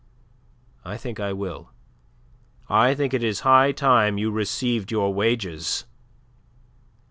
[0.83, 1.69] I think I will.
[2.67, 5.85] I think it is high time you received your wages.